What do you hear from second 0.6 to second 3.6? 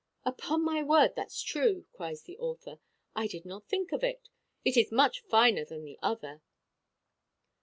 my word that's true," cries the author; "I did